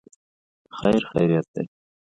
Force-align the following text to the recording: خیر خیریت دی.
خیر 0.77 1.01
خیریت 1.11 1.45
دی. 1.53 1.63